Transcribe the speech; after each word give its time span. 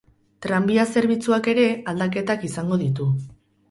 Tranbia 0.45 0.85
zerbitzuak 0.95 1.51
ere 1.55 1.69
aldaketak 1.95 2.51
izango 2.53 2.85
ditu. 2.87 3.13